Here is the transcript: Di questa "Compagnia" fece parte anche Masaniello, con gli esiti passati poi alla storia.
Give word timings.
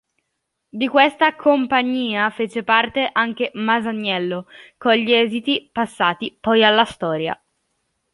Di 0.71 0.87
questa 0.87 1.35
"Compagnia" 1.35 2.27
fece 2.31 2.63
parte 2.63 3.07
anche 3.13 3.51
Masaniello, 3.53 4.47
con 4.75 4.95
gli 4.95 5.11
esiti 5.13 5.69
passati 5.71 6.35
poi 6.41 6.63
alla 6.63 6.85
storia. 6.85 7.39